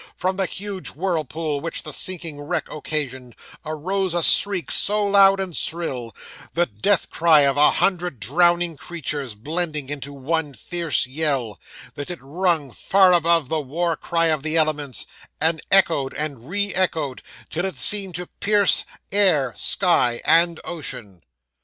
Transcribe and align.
From 0.15 0.35
the 0.35 0.47
huge 0.47 0.87
whirlpool 0.95 1.61
which 1.61 1.83
the 1.83 1.93
sinking 1.93 2.41
wreck 2.41 2.71
occasioned, 2.71 3.35
arose 3.63 4.15
a 4.15 4.23
shriek 4.23 4.71
so 4.71 5.05
loud 5.05 5.39
and 5.39 5.55
shrill 5.55 6.15
the 6.55 6.65
death 6.65 7.11
cry 7.11 7.41
of 7.41 7.55
a 7.55 7.69
hundred 7.69 8.19
drowning 8.19 8.77
creatures, 8.77 9.35
blended 9.35 9.91
into 9.91 10.11
one 10.11 10.55
fierce 10.55 11.05
yell 11.05 11.59
that 11.93 12.09
it 12.09 12.17
rung 12.19 12.71
far 12.71 13.13
above 13.13 13.47
the 13.47 13.61
war 13.61 13.95
cry 13.95 14.25
of 14.25 14.41
the 14.41 14.57
elements, 14.57 15.05
and 15.39 15.61
echoed, 15.69 16.15
and 16.15 16.49
re 16.49 16.73
echoed 16.73 17.21
till 17.51 17.65
it 17.65 17.77
seemed 17.77 18.15
to 18.15 18.25
pierce 18.25 18.85
air, 19.11 19.53
sky, 19.55 20.19
and 20.25 20.59
ocean. 20.65 21.21